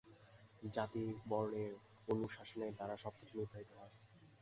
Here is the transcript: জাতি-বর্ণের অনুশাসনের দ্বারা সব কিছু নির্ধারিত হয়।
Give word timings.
জাতি-বর্ণের 0.69 1.73
অনুশাসনের 2.07 2.71
দ্বারা 2.75 2.95
সব 2.97 3.13
কিছু 3.19 3.33
নির্ধারিত 3.37 3.71
হয়। 3.77 3.93